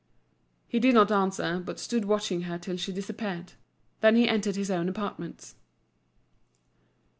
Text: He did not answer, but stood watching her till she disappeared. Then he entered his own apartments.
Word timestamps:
He 0.67 0.79
did 0.79 0.95
not 0.95 1.11
answer, 1.11 1.59
but 1.63 1.77
stood 1.79 2.05
watching 2.05 2.41
her 2.49 2.57
till 2.57 2.75
she 2.75 2.91
disappeared. 2.91 3.53
Then 3.99 4.15
he 4.15 4.27
entered 4.27 4.55
his 4.55 4.71
own 4.71 4.89
apartments. 4.89 5.53